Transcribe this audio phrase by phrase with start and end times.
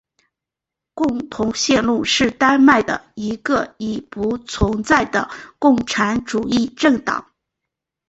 [0.95, 7.31] 共同路线是丹麦的一个已不存在的共产主义政党。